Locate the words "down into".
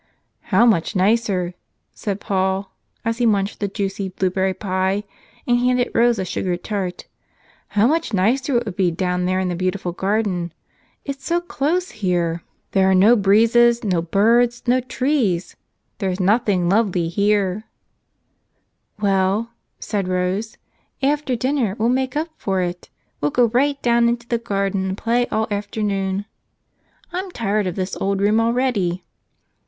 23.83-24.27